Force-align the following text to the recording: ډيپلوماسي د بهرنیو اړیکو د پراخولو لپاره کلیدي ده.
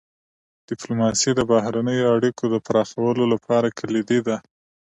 ډيپلوماسي 0.69 1.29
د 1.35 1.41
بهرنیو 1.51 2.11
اړیکو 2.15 2.43
د 2.49 2.55
پراخولو 2.65 3.23
لپاره 3.33 3.73
کلیدي 3.79 4.19
ده. 4.27 4.37